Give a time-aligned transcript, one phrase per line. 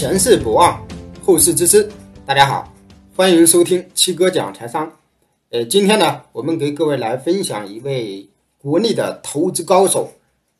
[0.00, 0.82] 前世不忘，
[1.22, 1.86] 后世之师。
[2.24, 2.72] 大家好，
[3.14, 4.90] 欢迎收听七哥讲财商。
[5.50, 8.26] 呃，今天呢，我们给各位来分享一位
[8.56, 10.10] 国内的投资高手。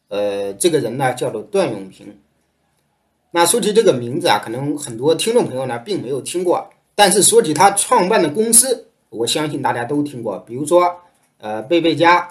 [0.08, 2.19] 呃，这个人呢叫做段永平。
[3.31, 10.38] 那说起这个名字啊，可能很多听众朋友呢并没有听过，但是说起他创办的公司，我相信大家都听过。
[10.41, 10.95] 比如说，
[11.38, 12.29] 呃，贝贝家，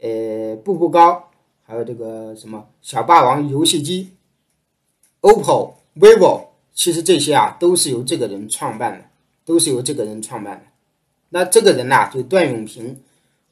[0.00, 1.30] 呃，步步高，
[1.62, 4.10] 还有这个什么小霸王游戏机
[5.20, 6.47] ，OPPO、vivo，
[6.78, 9.04] 其实这些啊都是由这个人创办的，
[9.44, 10.62] 都是由这个人创办的。
[11.30, 12.96] 那这个人呐，就段永平，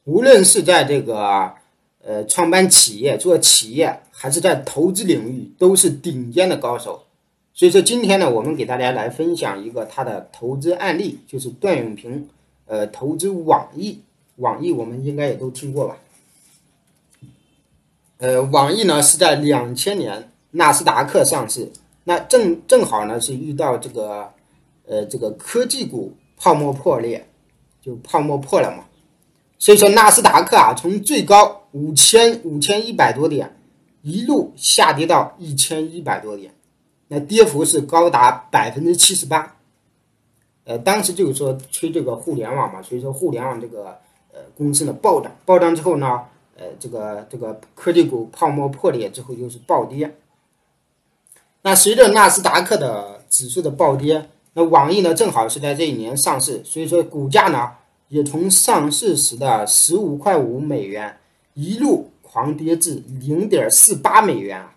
[0.05, 1.51] 无论是在这个
[2.01, 7.03] 呃创办企业、做企业，还是在投资领域，都是顶尖的高手。
[7.53, 12.29] 所以说，今天呢，我们给大家来分享一个他的投资案例，就是段永平，
[12.65, 13.99] 呃，投资网易。
[14.37, 15.97] 网易我们应该也都听过吧？
[18.19, 21.69] 呃，网易呢是在两千年纳斯达克上市，
[22.07, 24.31] 那正正好呢是遇到这个
[24.85, 27.27] 呃这个科技股泡沫破裂。
[27.79, 28.83] 就泡沫破了嘛，
[29.57, 33.55] 所以说纳斯达克啊，从最高五千五千一百多点，
[34.01, 36.51] 一路下跌到一千一百多点，
[37.07, 39.55] 那跌幅是高达百分之七十八。
[40.65, 43.97] 呃，当时就是说吹这个互联网嘛，所以说互联网这个
[44.33, 46.23] 呃公司呢暴涨，暴涨之后呢，
[46.57, 50.13] 呃这个这个科技股泡沫破裂之后又是暴跌。
[51.61, 54.29] 那随着纳斯达克的指数的暴跌。
[54.53, 57.73] 那网易呢，正好是在这一年上市，所以说股价呢
[58.07, 61.19] 也从上市时的十五块五美元
[61.53, 64.75] 一路狂跌至零点四八美元啊，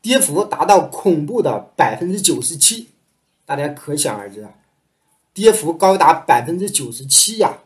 [0.00, 2.88] 跌幅达到恐怖的百分之九十七，
[3.44, 4.54] 大家可想而知啊，
[5.34, 7.58] 跌幅高达百分之九十七呀。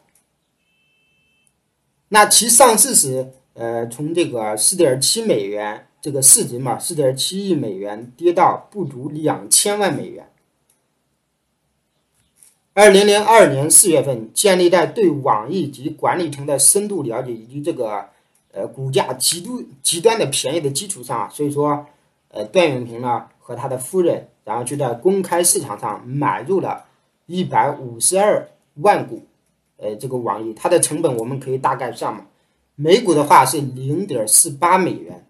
[2.08, 10.28] 那其上市时，呃，从这个四点七美元这个市值嘛，四点七亿美元跌到不足两千万美元。
[12.74, 18.08] 二零零二年四月份，建立在对网易及管理层的深度了解以及这个
[18.50, 21.86] 呃股价极度极端的便宜的基础上，所以说，
[22.30, 26.84] 呃段永平呢和他的夫人，然后就在公开市场上买入了
[27.26, 29.22] 一百五十二万股，
[29.76, 32.26] 呃这个网易，它的成本我们可以大概算嘛，
[32.74, 35.26] 每股的话是零点四八美元，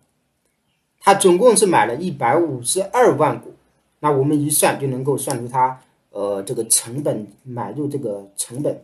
[1.03, 3.53] 他总共是买了一百五十二万股，
[4.01, 5.81] 那我们一算就能够算出他。
[6.15, 8.83] 呃，这个成本买入这个成本，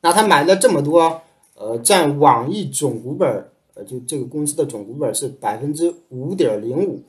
[0.00, 1.20] 那他买了这么多，
[1.54, 7.02] 呃，占网易总股本，呃，就这个公司的总股本是百分之五点零五。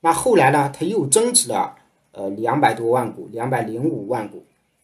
[0.00, 1.76] 那后来呢，他又增持了
[2.10, 4.42] 呃两百多万股，两百零五万股，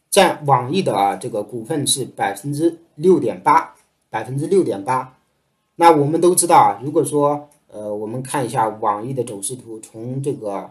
[0.09, 3.75] 占网易的啊这个股份是百分之六点八，
[4.09, 5.17] 百分之六点八。
[5.75, 10.71] 那我们都知道啊，如果说呃，我们看一下网易的走势图，从这个。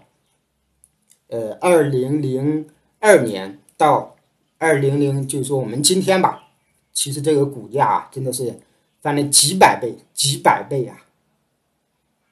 [1.34, 2.68] 呃，二零零
[3.00, 4.18] 二年到
[4.58, 6.50] 二零零，就是说我们今天吧，
[6.92, 8.60] 其实这个股价啊，真的是
[9.00, 11.06] 翻了几百倍、几百倍啊，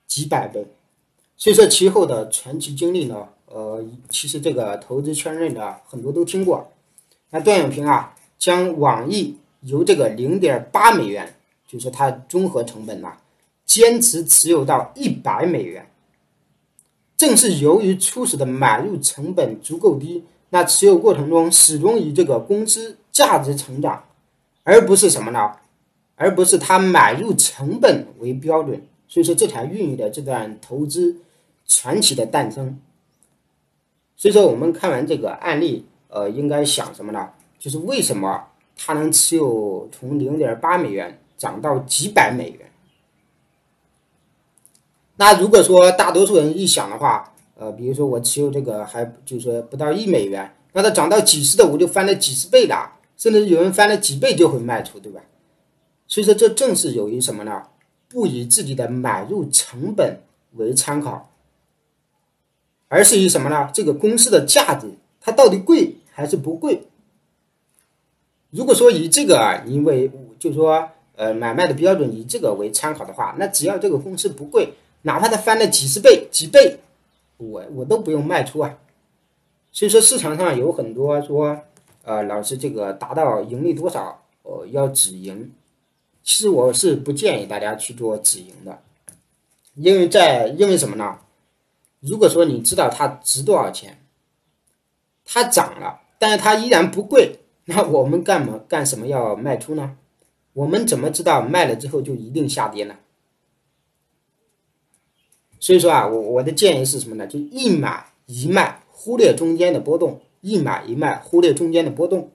[0.05, 0.67] 几百倍。
[1.37, 6.69] 所以说其后的传奇经历呢，呃，其实这个投资圈内的很多都听过。
[7.29, 13.17] 那段永平啊，将网易由这个零点八美元，就是它综合成本呐，
[13.69, 15.87] 坚持持有到一百美元。
[17.15, 24.05] 正是由于初始的买入成本足够低，那持有过程中始终以这个公司价值成长，
[24.63, 25.51] 而不是什么呢？
[26.15, 31.17] 而不是他买入成本为标准，所以说这才孕育了这段投资
[31.67, 32.79] 传奇的诞生。
[34.17, 37.29] 所以说我们看完这个案例，呃，应该想什么呢？
[37.59, 42.68] 就是为什么他能持有从零点八美元涨到几百美元？
[45.19, 52.73] 那如果说大多数人一想的话，呃，比如说我持有这个还就是说不到一美元，那它涨到几十的，我就翻了几十倍的，
[53.17, 55.19] 甚至有人翻了几倍就会卖出，对吧？
[56.07, 57.63] 所以说这正是由于什么呢？
[58.07, 60.21] 不以自己的买入成本
[60.53, 61.29] 为参考，
[62.87, 63.69] 而是以什么呢？
[63.73, 64.87] 这个公司的价值
[65.19, 66.83] 它到底贵还是不贵？
[68.51, 74.73] 如果说以这个啊，因为就是说呃买卖的标准以这个为参考的话，那只要这个公司不贵。
[75.03, 76.79] 哪怕它翻了几十倍、几倍，
[77.37, 78.77] 我我都不用卖出啊。
[79.71, 81.59] 所以说市场上有很多说，
[82.03, 85.51] 呃，老师这个达到盈利多少，呃，要止盈。
[86.23, 88.81] 其实我是不建议大家去做止盈的，
[89.75, 91.19] 因为在因为什么呢？
[92.01, 93.99] 如果说你知道它值多少钱，
[95.25, 99.95] 它涨了，但是它依然不贵，那我们干嘛干什么要卖出呢？
[100.53, 102.95] 我们怎么知道卖了之后就一定下跌呢？
[105.59, 107.27] 所以说啊，我我的建议是什么呢？
[107.27, 112.31] 就一买一卖，忽略中间的波动；一买一卖，忽略中间的波动。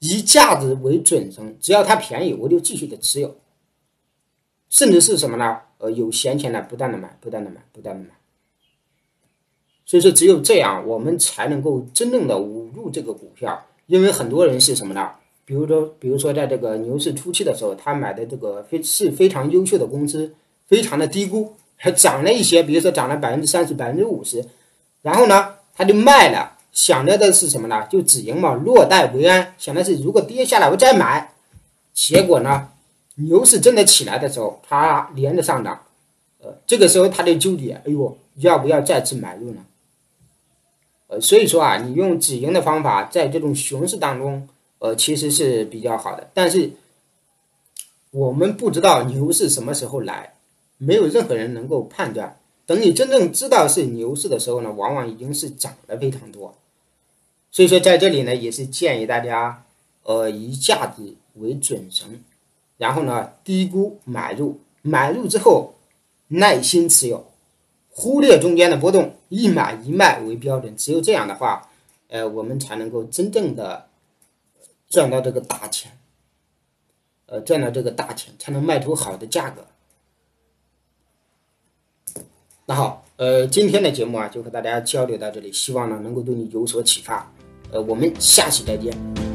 [0.00, 3.36] 以价值为准绳，只要它便宜，我就继续的持有，
[4.68, 5.60] 甚至是什么呢？
[5.78, 8.10] 呃，有闲钱的不断的买，不断的买，不断的买。
[9.86, 13.64] 所以说，只有这样，我们才能够真正的捂住这个股票。
[13.86, 15.10] 因为很多人是什么呢？
[15.44, 20.34] 比如说，比如说在这个牛市初期的时候，他买的这个非是非常优秀的公司，
[20.66, 24.44] 非常的低估，还涨了一些，比如说涨了百分之三十、百分之五十，
[25.02, 27.86] 然后呢，他就卖了，想着的是什么呢？
[27.90, 31.32] 就止盈嘛，落袋为安，想的是如果跌下来我再买。
[31.92, 32.70] 结果呢，
[33.14, 35.82] 牛市真的起来的时候，它连着上涨，
[36.42, 39.64] 呃，这个时候他就纠结，哎呦，要不要再次买入呢？
[41.06, 44.48] 呃，所以说啊，你用止盈的方法，在这种熊市当中，
[44.80, 46.28] 呃，其实是比较好的。
[46.34, 46.70] 但是
[48.10, 50.34] 我们不知道牛市什么时候来，
[50.84, 52.38] 没有任何人能够判断。
[52.66, 56.54] 等你真正知道是牛市的时候呢，往往已经是涨了非常多。
[57.50, 59.64] 所以说，在这里呢，也是建议大家，
[60.02, 62.20] 呃，以价值为准绳，
[62.78, 65.74] 然后呢，低估买入，买入之后
[66.28, 67.26] 耐心持有。
[67.90, 70.76] 忽略中间的波动，一买一卖为标准。
[70.76, 71.70] 只有这样的话，
[72.08, 73.86] 呃，我们才能够真正的
[74.88, 75.92] 赚到这个大钱，
[77.26, 79.64] 呃，赚到这个大钱，才能卖出好的价格。
[82.66, 87.30] 那好，呃，今天的节目啊，就和大家交流到这里，希望呢能够对你有所启发。
[87.70, 89.33] 呃，我们下期再见。